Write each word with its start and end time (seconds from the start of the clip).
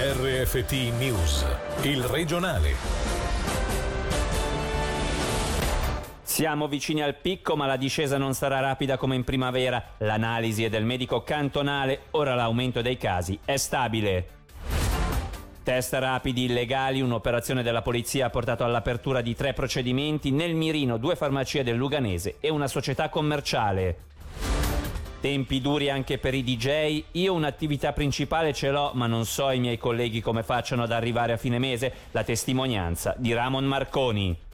RFT 0.00 0.96
News, 0.96 1.44
il 1.82 2.04
regionale. 2.04 2.72
Siamo 6.22 6.68
vicini 6.68 7.02
al 7.02 7.16
picco, 7.16 7.56
ma 7.56 7.66
la 7.66 7.76
discesa 7.76 8.16
non 8.16 8.32
sarà 8.32 8.60
rapida 8.60 8.96
come 8.96 9.16
in 9.16 9.24
primavera. 9.24 9.82
L'analisi 9.98 10.62
è 10.62 10.68
del 10.68 10.84
medico 10.84 11.24
cantonale, 11.24 12.02
ora 12.12 12.36
l'aumento 12.36 12.80
dei 12.80 12.96
casi 12.96 13.40
è 13.44 13.56
stabile. 13.56 14.28
Test 15.64 15.94
rapidi 15.94 16.44
illegali, 16.44 17.00
un'operazione 17.00 17.64
della 17.64 17.82
polizia 17.82 18.26
ha 18.26 18.30
portato 18.30 18.62
all'apertura 18.62 19.20
di 19.20 19.34
tre 19.34 19.52
procedimenti 19.52 20.30
nel 20.30 20.54
mirino, 20.54 20.96
due 20.96 21.16
farmacie 21.16 21.64
del 21.64 21.74
Luganese 21.74 22.36
e 22.38 22.50
una 22.50 22.68
società 22.68 23.08
commerciale. 23.08 23.96
Tempi 25.20 25.60
duri 25.60 25.90
anche 25.90 26.18
per 26.18 26.32
i 26.32 26.44
DJ, 26.44 27.02
io 27.12 27.34
un'attività 27.34 27.92
principale 27.92 28.52
ce 28.52 28.70
l'ho 28.70 28.92
ma 28.94 29.08
non 29.08 29.24
so 29.24 29.50
i 29.50 29.58
miei 29.58 29.76
colleghi 29.76 30.20
come 30.20 30.44
facciano 30.44 30.84
ad 30.84 30.92
arrivare 30.92 31.32
a 31.32 31.36
fine 31.36 31.58
mese, 31.58 31.92
la 32.12 32.22
testimonianza 32.22 33.14
di 33.18 33.32
Ramon 33.32 33.64
Marconi. 33.64 34.46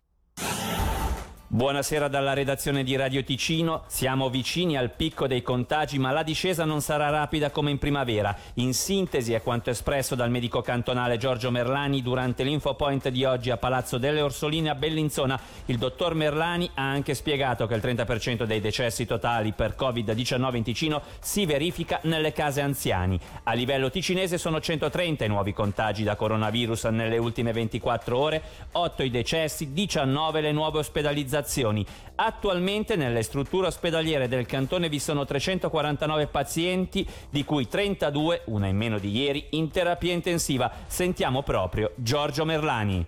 Buonasera 1.54 2.08
dalla 2.08 2.32
redazione 2.32 2.82
di 2.82 2.96
Radio 2.96 3.22
Ticino. 3.22 3.84
Siamo 3.86 4.28
vicini 4.28 4.76
al 4.76 4.90
picco 4.90 5.28
dei 5.28 5.40
contagi, 5.40 6.00
ma 6.00 6.10
la 6.10 6.24
discesa 6.24 6.64
non 6.64 6.80
sarà 6.80 7.10
rapida 7.10 7.50
come 7.50 7.70
in 7.70 7.78
primavera. 7.78 8.36
In 8.54 8.74
sintesi 8.74 9.34
è 9.34 9.40
quanto 9.40 9.70
espresso 9.70 10.16
dal 10.16 10.32
medico 10.32 10.62
cantonale 10.62 11.16
Giorgio 11.16 11.52
Merlani 11.52 12.02
durante 12.02 12.42
l'infopoint 12.42 13.08
di 13.08 13.24
oggi 13.24 13.50
a 13.50 13.56
Palazzo 13.56 13.98
delle 13.98 14.20
Orsoline 14.20 14.70
a 14.70 14.74
Bellinzona. 14.74 15.38
Il 15.66 15.78
dottor 15.78 16.14
Merlani 16.14 16.68
ha 16.74 16.90
anche 16.90 17.14
spiegato 17.14 17.68
che 17.68 17.74
il 17.74 17.82
30% 17.84 18.42
dei 18.42 18.60
decessi 18.60 19.06
totali 19.06 19.52
per 19.52 19.76
Covid-19 19.78 20.56
in 20.56 20.62
Ticino 20.64 21.02
si 21.20 21.46
verifica 21.46 22.00
nelle 22.02 22.32
case 22.32 22.62
anziani. 22.62 23.16
A 23.44 23.52
livello 23.52 23.90
ticinese 23.90 24.38
sono 24.38 24.60
130 24.60 25.24
i 25.24 25.28
nuovi 25.28 25.52
contagi 25.52 26.02
da 26.02 26.16
coronavirus 26.16 26.86
nelle 26.86 27.18
ultime 27.18 27.52
24 27.52 28.18
ore, 28.18 28.42
8 28.72 29.02
i 29.04 29.10
decessi, 29.10 29.72
19 29.72 30.40
le 30.40 30.50
nuove 30.50 30.80
ospedalizzazioni 30.80 31.42
operazioni. 31.44 31.84
Attualmente 32.16 32.96
nelle 32.96 33.22
strutture 33.22 33.66
ospedaliere 33.66 34.28
del 34.28 34.46
cantone 34.46 34.88
vi 34.88 34.98
sono 34.98 35.24
349 35.24 36.26
pazienti, 36.28 37.06
di 37.28 37.44
cui 37.44 37.68
32, 37.68 38.42
una 38.46 38.66
in 38.66 38.76
meno 38.76 38.98
di 38.98 39.10
ieri, 39.10 39.46
in 39.50 39.70
terapia 39.70 40.12
intensiva. 40.12 40.70
Sentiamo 40.86 41.42
proprio 41.42 41.92
Giorgio 41.96 42.44
Merlani. 42.44 43.06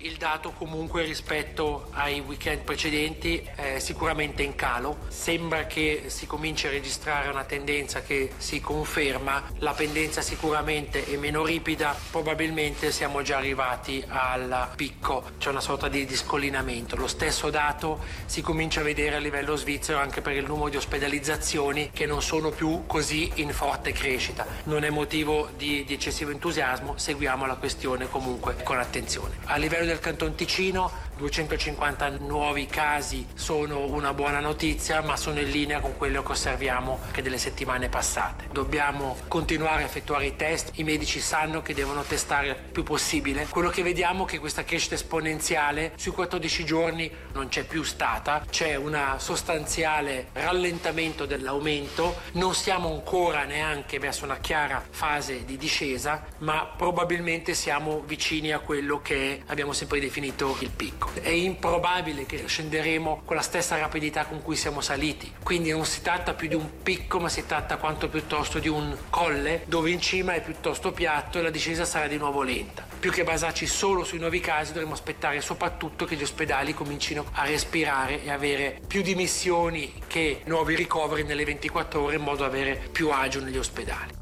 Il 0.00 0.18
dato 0.18 0.50
comunque 0.50 1.04
rispetto 1.04 1.88
ai 1.92 2.20
weekend 2.20 2.64
precedenti 2.64 3.42
è 3.54 3.78
sicuramente 3.78 4.42
in 4.42 4.54
calo, 4.54 4.98
sembra 5.08 5.64
che 5.64 6.04
si 6.08 6.26
cominci 6.26 6.66
a 6.66 6.70
registrare 6.70 7.30
una 7.30 7.44
tendenza 7.44 8.02
che 8.02 8.30
si 8.36 8.60
conferma, 8.60 9.42
la 9.60 9.72
pendenza 9.72 10.20
sicuramente 10.20 11.06
è 11.06 11.16
meno 11.16 11.46
ripida, 11.46 11.96
probabilmente 12.10 12.92
siamo 12.92 13.22
già 13.22 13.38
arrivati 13.38 14.04
al 14.06 14.68
picco, 14.76 15.30
c'è 15.38 15.48
una 15.48 15.62
sorta 15.62 15.88
di 15.88 16.04
discollinamento. 16.04 16.94
Lo 16.96 17.06
stesso 17.06 17.48
dato 17.48 17.98
si 18.26 18.42
comincia 18.42 18.80
a 18.80 18.84
vedere 18.84 19.16
a 19.16 19.18
livello 19.18 19.56
svizzero 19.56 19.98
anche 19.98 20.20
per 20.20 20.34
il 20.34 20.44
numero 20.44 20.68
di 20.68 20.76
ospedalizzazioni 20.76 21.88
che 21.94 22.04
non 22.04 22.20
sono 22.20 22.50
più 22.50 22.84
così 22.86 23.32
in 23.36 23.50
forte 23.50 23.92
crescita. 23.92 24.46
Non 24.64 24.84
è 24.84 24.90
motivo 24.90 25.48
di, 25.56 25.84
di 25.86 25.94
eccessivo 25.94 26.32
entusiasmo, 26.32 26.98
seguiamo 26.98 27.46
la 27.46 27.54
questione 27.54 28.10
comunque 28.10 28.62
con 28.62 28.78
attenzione. 28.78 29.38
A 29.44 29.56
livello 29.56 29.84
del 29.86 30.00
Canton 30.00 30.34
Ticino 30.34 30.90
250 31.16 32.18
nuovi 32.20 32.66
casi 32.66 33.26
sono 33.34 33.86
una 33.86 34.12
buona 34.12 34.40
notizia, 34.40 35.00
ma 35.00 35.16
sono 35.16 35.40
in 35.40 35.48
linea 35.48 35.80
con 35.80 35.96
quello 35.96 36.22
che 36.22 36.32
osserviamo 36.32 36.98
anche 37.06 37.22
delle 37.22 37.38
settimane 37.38 37.88
passate. 37.88 38.48
Dobbiamo 38.52 39.16
continuare 39.28 39.82
a 39.82 39.86
effettuare 39.86 40.26
i 40.26 40.36
test, 40.36 40.72
i 40.74 40.84
medici 40.84 41.20
sanno 41.20 41.62
che 41.62 41.74
devono 41.74 42.02
testare 42.02 42.48
il 42.48 42.56
più 42.72 42.82
possibile. 42.82 43.46
Quello 43.48 43.70
che 43.70 43.82
vediamo 43.82 44.24
è 44.24 44.28
che 44.28 44.38
questa 44.38 44.64
crescita 44.64 44.94
esponenziale 44.94 45.92
sui 45.96 46.12
14 46.12 46.64
giorni 46.64 47.10
non 47.32 47.48
c'è 47.48 47.64
più 47.64 47.82
stata, 47.82 48.44
c'è 48.48 48.74
un 48.74 49.14
sostanziale 49.16 50.28
rallentamento 50.32 51.24
dell'aumento, 51.24 52.20
non 52.32 52.54
siamo 52.54 52.92
ancora 52.92 53.44
neanche 53.44 53.98
verso 53.98 54.24
una 54.24 54.38
chiara 54.38 54.84
fase 54.88 55.44
di 55.44 55.56
discesa, 55.56 56.26
ma 56.38 56.70
probabilmente 56.76 57.54
siamo 57.54 58.02
vicini 58.06 58.52
a 58.52 58.58
quello 58.58 59.00
che 59.00 59.42
abbiamo 59.46 59.72
sempre 59.72 60.00
definito 60.00 60.56
il 60.60 60.70
picco. 60.70 61.05
È 61.14 61.28
improbabile 61.28 62.26
che 62.26 62.46
scenderemo 62.46 63.22
con 63.24 63.36
la 63.36 63.42
stessa 63.42 63.78
rapidità 63.78 64.26
con 64.26 64.42
cui 64.42 64.56
siamo 64.56 64.80
saliti, 64.80 65.32
quindi 65.42 65.70
non 65.70 65.84
si 65.84 66.02
tratta 66.02 66.34
più 66.34 66.48
di 66.48 66.54
un 66.54 66.82
picco, 66.82 67.18
ma 67.18 67.28
si 67.28 67.46
tratta 67.46 67.76
quanto 67.76 68.08
piuttosto 68.08 68.58
di 68.58 68.68
un 68.68 68.96
colle 69.10 69.62
dove 69.66 69.90
in 69.90 70.00
cima 70.00 70.34
è 70.34 70.42
piuttosto 70.42 70.92
piatto 70.92 71.38
e 71.38 71.42
la 71.42 71.50
discesa 71.50 71.84
sarà 71.84 72.06
di 72.06 72.16
nuovo 72.16 72.42
lenta. 72.42 72.86
Più 72.98 73.10
che 73.10 73.24
basarci 73.24 73.66
solo 73.66 74.04
sui 74.04 74.18
nuovi 74.18 74.40
casi, 74.40 74.72
dovremo 74.72 74.94
aspettare 74.94 75.40
soprattutto 75.40 76.04
che 76.04 76.16
gli 76.16 76.22
ospedali 76.22 76.74
comincino 76.74 77.26
a 77.32 77.44
respirare 77.44 78.22
e 78.22 78.30
avere 78.30 78.80
più 78.86 79.02
dimissioni 79.02 80.02
che 80.06 80.42
nuovi 80.44 80.74
ricoveri 80.74 81.24
nelle 81.24 81.44
24 81.44 82.02
ore 82.02 82.16
in 82.16 82.22
modo 82.22 82.38
da 82.38 82.46
avere 82.46 82.88
più 82.90 83.10
agio 83.10 83.40
negli 83.40 83.58
ospedali. 83.58 84.14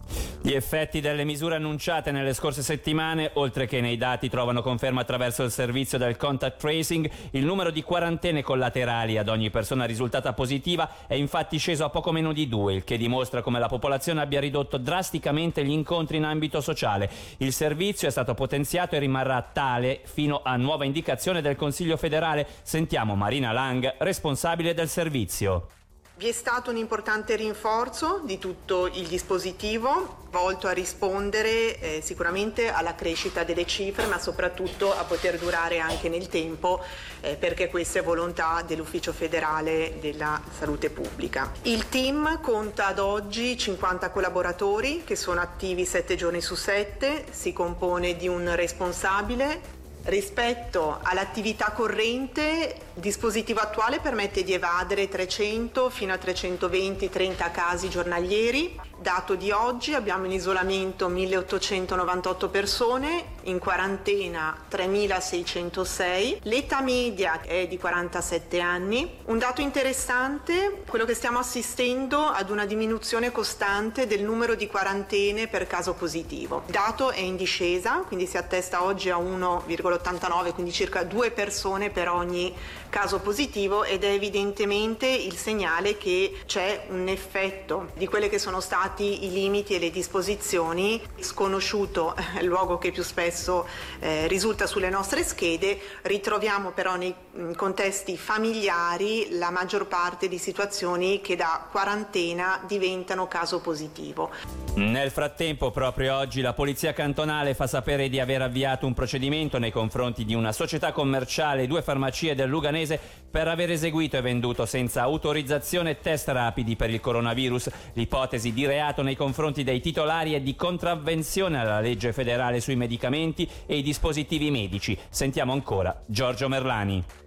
Gli 0.46 0.52
effetti 0.52 1.00
delle 1.00 1.24
misure 1.24 1.54
annunciate 1.54 2.12
nelle 2.12 2.34
scorse 2.34 2.60
settimane, 2.60 3.30
oltre 3.36 3.66
che 3.66 3.80
nei 3.80 3.96
dati, 3.96 4.28
trovano 4.28 4.60
conferma 4.60 5.00
attraverso 5.00 5.42
il 5.42 5.50
servizio 5.50 5.96
del 5.96 6.18
contact 6.18 6.60
tracing. 6.60 7.10
Il 7.30 7.46
numero 7.46 7.70
di 7.70 7.82
quarantene 7.82 8.42
collaterali 8.42 9.16
ad 9.16 9.30
ogni 9.30 9.48
persona 9.48 9.86
risultata 9.86 10.34
positiva 10.34 11.06
è 11.06 11.14
infatti 11.14 11.56
sceso 11.56 11.86
a 11.86 11.88
poco 11.88 12.12
meno 12.12 12.34
di 12.34 12.46
due, 12.46 12.74
il 12.74 12.84
che 12.84 12.98
dimostra 12.98 13.40
come 13.40 13.58
la 13.58 13.68
popolazione 13.68 14.20
abbia 14.20 14.38
ridotto 14.38 14.76
drasticamente 14.76 15.64
gli 15.64 15.70
incontri 15.70 16.18
in 16.18 16.24
ambito 16.24 16.60
sociale. 16.60 17.08
Il 17.38 17.54
servizio 17.54 18.06
è 18.06 18.10
stato 18.10 18.34
potenziato 18.34 18.96
e 18.96 18.98
rimarrà 18.98 19.40
tale 19.50 20.02
fino 20.04 20.42
a 20.44 20.56
nuova 20.56 20.84
indicazione 20.84 21.40
del 21.40 21.56
Consiglio 21.56 21.96
federale. 21.96 22.46
Sentiamo 22.60 23.14
Marina 23.14 23.50
Lang, 23.50 23.94
responsabile 23.96 24.74
del 24.74 24.90
servizio. 24.90 25.68
Vi 26.16 26.28
è 26.28 26.32
stato 26.32 26.70
un 26.70 26.76
importante 26.76 27.34
rinforzo 27.34 28.20
di 28.22 28.38
tutto 28.38 28.86
il 28.86 29.08
dispositivo 29.08 30.22
volto 30.30 30.68
a 30.68 30.70
rispondere 30.70 31.80
eh, 31.80 32.00
sicuramente 32.04 32.70
alla 32.70 32.94
crescita 32.94 33.42
delle 33.42 33.66
cifre 33.66 34.06
ma 34.06 34.20
soprattutto 34.20 34.96
a 34.96 35.02
poter 35.02 35.38
durare 35.40 35.80
anche 35.80 36.08
nel 36.08 36.28
tempo 36.28 36.80
eh, 37.20 37.34
perché 37.34 37.68
questa 37.68 37.98
è 37.98 38.02
volontà 38.04 38.62
dell'Ufficio 38.64 39.12
federale 39.12 39.96
della 40.00 40.40
salute 40.56 40.88
pubblica. 40.88 41.50
Il 41.62 41.88
team 41.88 42.40
conta 42.40 42.86
ad 42.86 43.00
oggi 43.00 43.58
50 43.58 44.10
collaboratori 44.10 45.02
che 45.02 45.16
sono 45.16 45.40
attivi 45.40 45.84
7 45.84 46.14
giorni 46.14 46.40
su 46.40 46.54
7, 46.54 47.24
si 47.32 47.52
compone 47.52 48.14
di 48.14 48.28
un 48.28 48.54
responsabile 48.54 49.82
Rispetto 50.04 50.98
all'attività 51.02 51.70
corrente, 51.70 52.76
il 52.94 53.00
dispositivo 53.00 53.60
attuale 53.60 54.00
permette 54.00 54.42
di 54.42 54.52
evadere 54.52 55.08
300 55.08 55.88
fino 55.88 56.12
a 56.12 56.16
320-30 56.16 57.50
casi 57.50 57.88
giornalieri. 57.88 58.78
Dato 58.96 59.34
di 59.34 59.50
oggi 59.50 59.92
abbiamo 59.92 60.24
in 60.24 60.32
isolamento 60.32 61.08
1898 61.08 62.48
persone, 62.48 63.32
in 63.42 63.58
quarantena 63.58 64.56
3606, 64.68 66.40
l'età 66.44 66.80
media 66.80 67.40
è 67.40 67.66
di 67.66 67.76
47 67.76 68.60
anni. 68.60 69.18
Un 69.24 69.38
dato 69.38 69.60
interessante, 69.60 70.84
quello 70.86 71.04
che 71.04 71.14
stiamo 71.14 71.40
assistendo 71.40 72.20
ad 72.20 72.50
una 72.50 72.66
diminuzione 72.66 73.32
costante 73.32 74.06
del 74.06 74.22
numero 74.22 74.54
di 74.54 74.68
quarantene 74.68 75.48
per 75.48 75.66
caso 75.66 75.94
positivo. 75.94 76.62
Il 76.66 76.72
dato 76.72 77.10
è 77.10 77.20
in 77.20 77.36
discesa, 77.36 78.04
quindi 78.06 78.26
si 78.26 78.36
attesta 78.36 78.84
oggi 78.84 79.10
a 79.10 79.16
1,89, 79.16 80.52
quindi 80.54 80.72
circa 80.72 81.02
due 81.02 81.32
persone 81.32 81.90
per 81.90 82.08
ogni 82.08 82.54
caso 82.88 83.18
positivo 83.18 83.82
ed 83.82 84.04
è 84.04 84.10
evidentemente 84.10 85.06
il 85.08 85.36
segnale 85.36 85.98
che 85.98 86.42
c'è 86.46 86.86
un 86.90 87.08
effetto 87.08 87.90
di 87.94 88.06
quelle 88.06 88.28
che 88.28 88.38
sono 88.38 88.60
stati 88.84 89.24
i 89.24 89.32
limiti 89.32 89.74
e 89.74 89.78
le 89.78 89.90
disposizioni, 89.90 91.00
sconosciuto 91.18 92.14
il 92.38 92.44
luogo 92.44 92.76
che 92.76 92.92
più 92.92 93.02
spesso 93.02 93.66
eh, 93.98 94.26
risulta 94.26 94.66
sulle 94.66 94.90
nostre 94.90 95.22
schede, 95.22 95.78
ritroviamo 96.02 96.72
però 96.72 96.96
nei 96.96 97.14
contesti 97.56 98.18
familiari 98.18 99.38
la 99.38 99.50
maggior 99.50 99.86
parte 99.86 100.28
di 100.28 100.36
situazioni 100.36 101.22
che 101.22 101.34
da 101.34 101.66
quarantena 101.70 102.60
diventano 102.66 103.26
caso 103.26 103.60
positivo. 103.60 104.30
Nel 104.74 105.10
frattempo, 105.10 105.70
proprio 105.70 106.16
oggi, 106.16 106.42
la 106.42 106.52
Polizia 106.52 106.92
Cantonale 106.92 107.54
fa 107.54 107.66
sapere 107.66 108.10
di 108.10 108.20
aver 108.20 108.42
avviato 108.42 108.86
un 108.86 108.92
procedimento 108.92 109.58
nei 109.58 109.70
confronti 109.70 110.26
di 110.26 110.34
una 110.34 110.52
società 110.52 110.92
commerciale 110.92 111.62
e 111.62 111.66
due 111.66 111.80
farmacie 111.80 112.34
del 112.34 112.50
Luganese 112.50 113.00
per 113.30 113.48
aver 113.48 113.70
eseguito 113.70 114.16
e 114.16 114.20
venduto 114.20 114.66
senza 114.66 115.02
autorizzazione 115.02 116.00
test 116.00 116.28
rapidi 116.28 116.76
per 116.76 116.90
il 116.90 117.00
coronavirus. 117.00 117.70
L'ipotesi 117.94 118.52
di 118.52 118.66
reato 118.74 119.02
nei 119.02 119.14
confronti 119.14 119.62
dei 119.62 119.80
titolari 119.80 120.32
è 120.32 120.40
di 120.40 120.56
contravvenzione 120.56 121.58
alla 121.60 121.80
legge 121.80 122.12
federale 122.12 122.60
sui 122.60 122.74
medicamenti 122.74 123.48
e 123.66 123.76
i 123.76 123.82
dispositivi 123.82 124.50
medici. 124.50 124.98
Sentiamo 125.08 125.52
ancora 125.52 126.02
Giorgio 126.06 126.48
Merlani. 126.48 127.23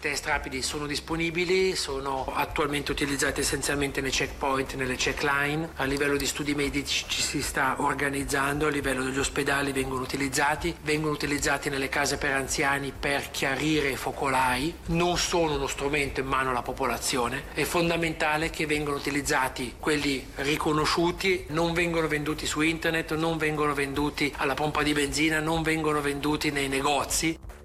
Test 0.00 0.26
rapidi 0.26 0.62
sono 0.62 0.86
disponibili, 0.86 1.74
sono 1.74 2.30
attualmente 2.32 2.92
utilizzati 2.92 3.40
essenzialmente 3.40 4.00
nei 4.00 4.10
checkpoint, 4.10 4.74
nelle 4.74 4.96
checkline. 4.96 5.70
A 5.76 5.84
livello 5.84 6.16
di 6.16 6.26
studi 6.26 6.54
medici 6.54 7.04
ci 7.08 7.20
si 7.20 7.42
sta 7.42 7.76
organizzando, 7.78 8.66
a 8.66 8.70
livello 8.70 9.02
degli 9.02 9.18
ospedali 9.18 9.72
vengono 9.72 10.02
utilizzati, 10.02 10.74
vengono 10.82 11.12
utilizzati 11.12 11.68
nelle 11.68 11.88
case 11.88 12.16
per 12.16 12.32
anziani 12.32 12.92
per 12.98 13.30
chiarire 13.30 13.90
i 13.90 13.96
focolai, 13.96 14.74
non 14.86 15.18
sono 15.18 15.54
uno 15.54 15.66
strumento 15.66 16.20
in 16.20 16.26
mano 16.26 16.50
alla 16.50 16.62
popolazione, 16.62 17.44
è 17.52 17.64
fondamentale 17.64 18.50
che 18.50 18.66
vengano 18.66 18.96
utilizzati 18.96 19.74
quelli 19.78 20.24
riconosciuti, 20.36 21.46
non 21.48 21.72
vengono 21.72 22.06
venduti 22.08 22.46
su 22.46 22.60
internet, 22.60 23.14
non 23.14 23.36
vengono 23.36 23.74
venduti 23.74 24.32
alla 24.36 24.54
pompa 24.54 24.82
di 24.82 24.92
benzina, 24.92 25.40
non 25.40 25.62
vengono 25.62 26.00
venduti 26.00 26.50
nei 26.50 26.68
negozi. 26.68 27.56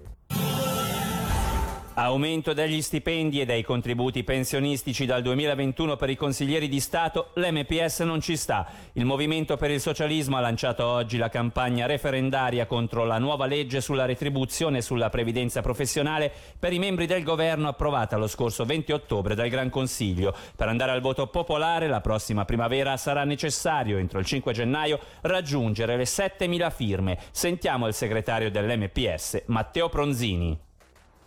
Aumento 1.96 2.54
degli 2.54 2.82
stipendi 2.82 3.40
e 3.40 3.44
dei 3.44 3.62
contributi 3.62 4.24
pensionistici 4.24 5.06
dal 5.06 5.22
2021 5.22 5.94
per 5.94 6.10
i 6.10 6.16
consiglieri 6.16 6.68
di 6.68 6.80
Stato, 6.80 7.30
l'MPS 7.34 8.00
non 8.00 8.20
ci 8.20 8.36
sta. 8.36 8.66
Il 8.94 9.04
Movimento 9.04 9.56
per 9.56 9.70
il 9.70 9.78
Socialismo 9.78 10.36
ha 10.36 10.40
lanciato 10.40 10.84
oggi 10.84 11.18
la 11.18 11.28
campagna 11.28 11.86
referendaria 11.86 12.66
contro 12.66 13.04
la 13.04 13.18
nuova 13.18 13.46
legge 13.46 13.80
sulla 13.80 14.06
retribuzione 14.06 14.78
e 14.78 14.82
sulla 14.82 15.08
previdenza 15.08 15.60
professionale 15.60 16.32
per 16.58 16.72
i 16.72 16.80
membri 16.80 17.06
del 17.06 17.22
governo 17.22 17.68
approvata 17.68 18.16
lo 18.16 18.26
scorso 18.26 18.64
20 18.64 18.90
ottobre 18.90 19.36
dal 19.36 19.48
Gran 19.48 19.70
Consiglio. 19.70 20.34
Per 20.56 20.66
andare 20.66 20.90
al 20.90 21.00
voto 21.00 21.28
popolare 21.28 21.86
la 21.86 22.00
prossima 22.00 22.44
primavera 22.44 22.96
sarà 22.96 23.22
necessario 23.22 23.98
entro 23.98 24.18
il 24.18 24.26
5 24.26 24.52
gennaio 24.52 24.98
raggiungere 25.20 25.96
le 25.96 26.04
7.000 26.04 26.72
firme. 26.72 27.18
Sentiamo 27.30 27.86
il 27.86 27.94
segretario 27.94 28.50
dell'MPS, 28.50 29.44
Matteo 29.46 29.88
Pronzini 29.88 30.63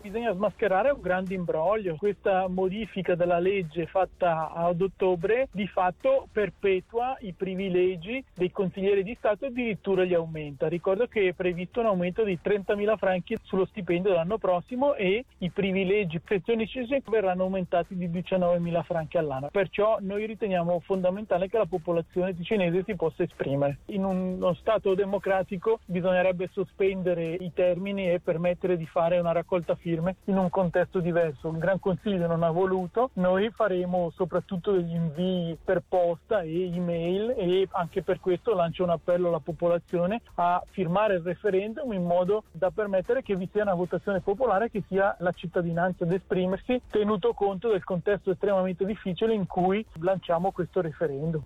bisogna 0.08 0.34
smascherare 0.34 0.92
un 0.92 1.02
grande 1.02 1.34
imbroglio. 1.34 1.98
Questa 1.98 2.48
modifica 2.48 3.16
della 3.16 3.40
legge 3.40 3.88
fatta 3.88 4.52
ad 4.54 4.82
ottobre 4.82 5.50
di 5.52 5.68
fatto 5.68 6.28
perpetua 6.32 7.18
i 7.22 7.34
privilegi 7.34 8.24
dei 8.34 8.52
consiglieri 8.52 9.04
di 9.04 9.16
Stato 9.16 9.46
e 9.46 9.48
addirittura 9.50 10.04
li 10.04 10.14
aumenta. 10.14 10.70
Ricordo 10.70 11.08
che 11.08 11.28
è 11.28 11.34
previsto 11.34 11.82
un 11.82 11.88
aumento 11.88 12.24
di 12.24 12.40
30.000 12.42 12.98
franchi 12.98 13.38
sullo 13.44 13.66
stipendio 13.66 14.14
l'anno 14.14 14.38
prossimo 14.38 14.96
e 14.96 15.26
i 15.40 15.50
privilegi 15.50 16.20
pensionistici 16.20 17.02
verranno 17.10 17.44
aumentati 17.44 17.96
di 17.96 18.08
19.000 18.08 18.84
franchi 18.84 19.18
all'anno. 19.18 19.50
Perciò 19.52 19.98
noi 20.00 20.26
riteniamo 20.26 20.80
fondamentale 20.80 21.50
che 21.50 21.58
la 21.58 21.66
popolazione 21.66 22.34
ticinese 22.34 22.84
si 22.86 22.96
possa 22.96 23.24
esprimere. 23.24 23.80
In 23.88 24.06
uno 24.06 24.54
Stato 24.54 24.96
democratico 24.96 25.80
bisognerebbe 25.86 26.50
sospendere 26.54 27.34
i 27.34 27.52
termini 27.54 28.10
e 28.10 28.22
permettere 28.22 28.78
di 28.78 28.86
fare 28.86 29.20
una 29.20 29.34
raccolta 29.34 29.76
firme 29.76 29.96
firme 29.98 30.16
in 30.26 30.38
un 30.38 30.50
contesto 30.50 31.00
diverso. 31.00 31.50
Il 31.50 31.58
Gran 31.58 31.80
Consiglio 31.80 32.28
non 32.28 32.44
ha 32.44 32.52
voluto, 32.52 33.10
noi 33.14 33.50
faremo 33.50 34.12
soprattutto 34.12 34.72
degli 34.72 34.94
invii 34.94 35.58
per 35.64 35.82
posta 35.88 36.42
e 36.42 36.72
email 36.74 37.34
e 37.36 37.68
anche 37.72 38.04
per 38.04 38.20
questo 38.20 38.54
lancio 38.54 38.84
un 38.84 38.92
appello 38.92 39.30
alla 39.30 39.40
popolazione 39.40 40.22
a 40.36 40.62
firmare 40.70 41.16
il 41.16 41.22
referendum 41.22 41.92
in 41.94 42.04
modo 42.04 42.44
da 42.52 42.70
permettere 42.70 43.24
che 43.24 43.36
vi 43.36 43.50
sia 43.52 43.64
una 43.64 43.74
votazione 43.74 44.20
popolare 44.20 44.70
che 44.70 44.84
sia 44.88 45.16
la 45.20 45.32
cittadinanza 45.32 46.04
ad 46.04 46.12
esprimersi 46.12 46.82
tenuto 46.90 47.34
conto 47.34 47.70
del 47.70 47.84
contesto 47.84 48.32
estremamente 48.32 48.86
difficile 48.86 49.34
in 49.34 49.48
cui 49.48 49.86
lanciamo 50.00 50.52
questo 50.52 50.82
referendum. 50.82 51.42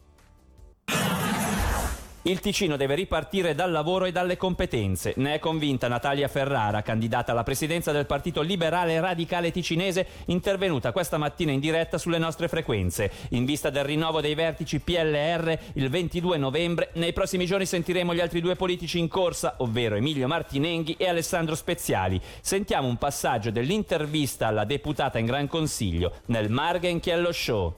Il 2.24 2.40
Ticino 2.40 2.78
deve 2.78 2.94
ripartire 2.94 3.56
dal 3.56 3.72
lavoro 3.72 4.06
e 4.06 4.12
dalle 4.12 4.38
competenze. 4.38 5.14
Ne 5.18 5.34
è 5.34 5.40
convinta 5.40 5.88
Natalia 5.88 6.28
Ferrara, 6.28 6.84
candidata 6.84 7.32
alla 7.32 7.42
presidenza 7.42 7.92
del 7.92 8.06
Partito 8.06 8.42
Liberale 8.42 9.00
Radicale 9.00 9.50
Ticinese, 9.50 10.06
intervenuta 10.26 10.92
questa 10.92 11.18
mattina 11.18 11.52
in 11.52 11.60
diretta 11.60 11.98
sulle 11.98 12.20
nostre 12.20 12.48
frequenze. 12.48 13.10
In 13.30 13.44
vista 13.44 13.72
del 13.72 13.86
rinnovo 13.86 14.22
dei 14.22 14.36
vertici 14.36 14.80
PLR 14.80 15.58
il 15.74 15.90
22 15.90 16.38
novembre, 16.38 16.92
nei 16.94 17.12
prossimi 17.12 17.48
giorni 17.48 17.66
sentiremo 17.66 18.14
gli 18.14 18.20
altri 18.20 18.40
due 18.40 18.56
politici 18.56 19.00
in 19.00 19.08
corsa, 19.08 19.56
ovvero 19.58 19.96
Emilio 19.96 20.28
Martinenghi 20.28 20.98
e 21.00 21.08
Alessandro 21.08 21.56
Speziali. 21.56 22.22
Sentiamo 22.40 22.88
un 22.88 22.98
passaggio 22.98 23.50
dell'intervista 23.50 24.46
alla 24.46 24.66
deputata 24.66 25.18
in 25.18 25.26
Gran 25.26 25.48
Consiglio 25.48 26.14
nel 26.28 26.52
Margen 26.52 27.00
Chiello 27.00 27.32
Show 27.32 27.76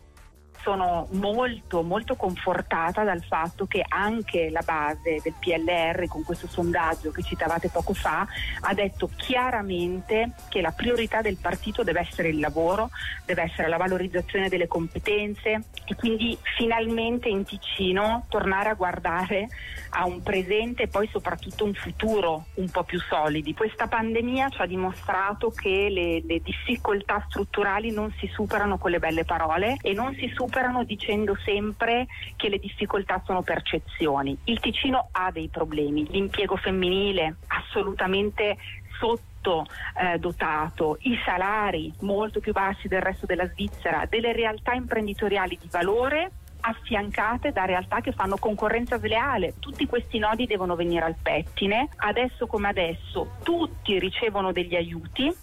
sono 0.63 1.07
molto 1.11 1.83
molto 1.83 2.15
confortata 2.15 3.03
dal 3.03 3.21
fatto 3.23 3.65
che 3.65 3.83
anche 3.87 4.49
la 4.49 4.61
base 4.63 5.19
del 5.21 5.33
PLR 5.37 6.07
con 6.07 6.23
questo 6.23 6.47
sondaggio 6.47 7.11
che 7.11 7.21
citavate 7.21 7.69
poco 7.69 7.93
fa 7.93 8.25
ha 8.61 8.73
detto 8.73 9.09
chiaramente 9.15 10.31
che 10.49 10.61
la 10.61 10.71
priorità 10.71 11.21
del 11.21 11.37
partito 11.37 11.83
deve 11.83 11.99
essere 11.99 12.29
il 12.29 12.39
lavoro, 12.39 12.89
deve 13.25 13.43
essere 13.43 13.67
la 13.67 13.77
valorizzazione 13.77 14.47
delle 14.47 14.67
competenze 14.67 15.63
e 15.85 15.95
quindi 15.95 16.37
finalmente 16.55 17.27
in 17.27 17.43
Ticino 17.43 18.25
tornare 18.29 18.69
a 18.69 18.73
guardare 18.73 19.49
a 19.95 20.05
un 20.05 20.23
presente 20.23 20.83
e 20.83 20.87
poi 20.87 21.07
soprattutto 21.11 21.65
un 21.65 21.73
futuro 21.73 22.45
un 22.55 22.69
po' 22.69 22.83
più 22.83 22.99
solidi. 22.99 23.53
Questa 23.53 23.87
pandemia 23.87 24.49
ci 24.49 24.61
ha 24.61 24.65
dimostrato 24.65 25.51
che 25.51 25.89
le, 25.89 26.21
le 26.25 26.39
difficoltà 26.41 27.23
strutturali 27.27 27.91
non 27.91 28.11
si 28.17 28.27
superano 28.33 28.77
con 28.77 28.91
le 28.91 28.99
belle 28.99 29.25
parole 29.25 29.77
e 29.81 29.93
non 29.93 30.15
si 30.15 30.31
superano 30.33 30.52
superano 30.53 30.83
dicendo 30.83 31.35
sempre 31.43 32.05
che 32.35 32.47
le 32.47 32.59
difficoltà 32.59 33.21
sono 33.25 33.41
percezioni. 33.41 34.37
Il 34.43 34.59
Ticino 34.59 35.09
ha 35.11 35.31
dei 35.31 35.47
problemi, 35.47 36.05
l'impiego 36.11 36.55
femminile 36.57 37.37
assolutamente 37.47 38.57
sotto 38.99 39.65
eh, 39.99 40.19
dotato, 40.19 40.97
i 41.01 41.17
salari 41.25 41.91
molto 42.01 42.39
più 42.39 42.51
bassi 42.51 42.87
del 42.87 43.01
resto 43.01 43.25
della 43.25 43.49
Svizzera, 43.49 44.05
delle 44.07 44.31
realtà 44.31 44.73
imprenditoriali 44.73 45.57
di 45.59 45.67
valore 45.71 46.31
affiancate 46.65 47.51
da 47.51 47.65
realtà 47.65 47.99
che 47.99 48.13
fanno 48.13 48.37
concorrenza 48.37 48.97
sleale. 48.99 49.55
Tutti 49.59 49.87
questi 49.87 50.19
nodi 50.19 50.45
devono 50.45 50.75
venire 50.75 51.03
al 51.03 51.15
pettine. 51.21 51.89
Adesso 51.95 52.45
come 52.45 52.69
adesso 52.69 53.31
tutti 53.43 53.99
ricevono 53.99 54.51
degli 54.53 54.75
aiuti 54.75 55.33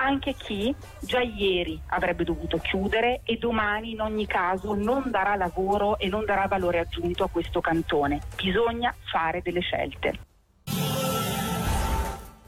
anche 0.00 0.34
chi 0.34 0.74
già 1.00 1.20
ieri 1.20 1.78
avrebbe 1.88 2.24
dovuto 2.24 2.56
chiudere 2.58 3.20
e 3.24 3.36
domani 3.36 3.92
in 3.92 4.00
ogni 4.00 4.26
caso 4.26 4.74
non 4.74 5.10
darà 5.10 5.36
lavoro 5.36 5.98
e 5.98 6.08
non 6.08 6.24
darà 6.24 6.46
valore 6.46 6.78
aggiunto 6.78 7.24
a 7.24 7.28
questo 7.28 7.60
cantone. 7.60 8.20
Bisogna 8.36 8.94
fare 9.10 9.42
delle 9.42 9.60
scelte. 9.60 10.18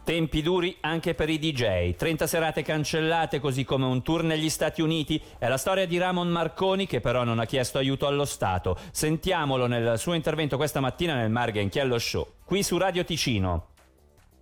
Tempi 0.05 0.43
duri 0.43 0.77
anche 0.81 1.15
per 1.15 1.29
i 1.29 1.39
DJ, 1.39 1.95
30 1.95 2.27
serate 2.27 2.63
cancellate 2.63 3.39
così 3.39 3.65
come 3.65 3.85
un 3.87 4.03
tour 4.03 4.25
negli 4.25 4.49
Stati 4.49 4.83
Uniti. 4.83 5.23
È 5.39 5.47
la 5.47 5.57
storia 5.57 5.87
di 5.87 5.97
Ramon 5.97 6.29
Marconi 6.29 6.87
che 6.87 7.01
però 7.01 7.23
non 7.23 7.39
ha 7.39 7.45
chiesto 7.45 7.79
aiuto 7.79 8.09
allo 8.09 8.25
Stato. 8.25 8.77
Sentiamolo 8.91 9.67
nel 9.67 9.99
suo 9.99 10.15
intervento 10.15 10.57
questa 10.57 10.81
mattina 10.81 11.15
nel 11.15 11.31
Margen 11.31 11.69
Chiello 11.69 11.99
Show, 11.99 12.27
qui 12.45 12.65
su 12.65 12.79
Radio 12.79 13.05
Ticino. 13.05 13.72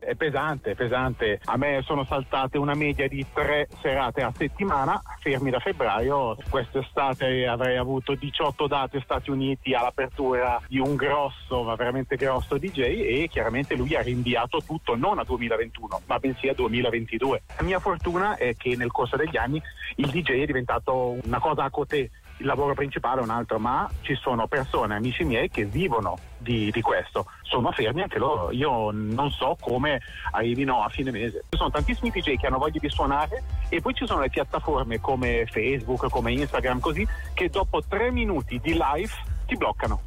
È 0.02 0.14
pesante, 0.14 0.70
è 0.70 0.74
pesante. 0.74 1.40
A 1.44 1.58
me 1.58 1.82
sono 1.84 2.04
saltate 2.04 2.56
una 2.56 2.72
media 2.72 3.06
di 3.06 3.24
tre 3.34 3.68
serate 3.82 4.22
a 4.22 4.32
settimana, 4.34 5.00
fermi 5.20 5.50
da 5.50 5.58
febbraio. 5.58 6.38
Quest'estate 6.48 7.46
avrei 7.46 7.76
avuto 7.76 8.14
18 8.14 8.66
date 8.66 9.02
Stati 9.02 9.30
Uniti 9.30 9.74
all'apertura 9.74 10.58
di 10.66 10.78
un 10.78 10.96
grosso, 10.96 11.62
ma 11.64 11.74
veramente 11.74 12.16
grosso 12.16 12.56
DJ 12.56 12.78
e 12.78 13.28
chiaramente 13.30 13.76
lui 13.76 13.94
ha 13.94 14.00
rinviato 14.00 14.62
tutto 14.64 14.96
non 14.96 15.18
a 15.18 15.24
2021, 15.24 16.00
ma 16.06 16.18
bensì 16.18 16.48
a 16.48 16.54
2022. 16.54 17.42
La 17.58 17.62
mia 17.62 17.78
fortuna 17.78 18.36
è 18.36 18.56
che 18.56 18.76
nel 18.76 18.90
corso 18.90 19.16
degli 19.16 19.36
anni 19.36 19.62
il 19.96 20.08
DJ 20.08 20.40
è 20.40 20.46
diventato 20.46 21.18
una 21.22 21.38
cosa 21.38 21.64
a 21.64 21.70
cotè 21.70 22.08
il 22.40 22.46
lavoro 22.46 22.74
principale 22.74 23.20
è 23.20 23.22
un 23.22 23.30
altro, 23.30 23.58
ma 23.58 23.88
ci 24.00 24.14
sono 24.14 24.46
persone, 24.48 24.96
amici 24.96 25.24
miei, 25.24 25.50
che 25.50 25.64
vivono 25.64 26.18
di, 26.38 26.70
di, 26.70 26.80
questo. 26.80 27.26
Sono 27.42 27.70
fermi 27.70 28.02
anche 28.02 28.18
loro. 28.18 28.50
Io 28.50 28.90
non 28.90 29.30
so 29.30 29.56
come 29.60 30.00
arrivino 30.32 30.82
a 30.82 30.88
fine 30.88 31.10
mese. 31.10 31.44
Ci 31.50 31.58
sono 31.58 31.70
tantissimi 31.70 32.10
DJ 32.10 32.36
che 32.36 32.46
hanno 32.46 32.58
voglia 32.58 32.80
di 32.80 32.88
suonare 32.88 33.42
e 33.68 33.80
poi 33.80 33.94
ci 33.94 34.06
sono 34.06 34.20
le 34.20 34.30
piattaforme 34.30 35.00
come 35.00 35.46
Facebook, 35.50 36.08
come 36.08 36.32
Instagram, 36.32 36.80
così, 36.80 37.06
che 37.34 37.48
dopo 37.50 37.82
tre 37.86 38.10
minuti 38.10 38.58
di 38.58 38.72
live 38.72 39.12
ti 39.46 39.56
bloccano. 39.56 40.00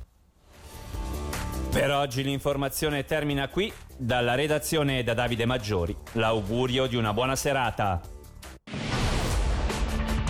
Per 1.71 1.91
oggi 1.91 2.23
l'informazione 2.23 3.05
termina 3.05 3.47
qui. 3.47 3.71
Dalla 3.95 4.35
redazione 4.35 5.03
da 5.03 5.13
Davide 5.13 5.45
Maggiori. 5.45 5.95
L'augurio 6.13 6.87
di 6.87 6.95
una 6.95 7.13
buona 7.13 7.35
serata 7.35 8.01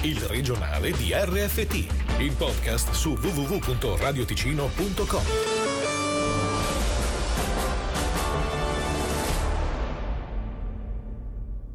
il 0.04 0.20
regionale 0.20 0.92
di 0.92 1.14
RFT, 1.14 1.86
il 2.20 2.34
podcast 2.38 2.92
su 2.92 3.14
www.radioticino.com. 3.14 5.53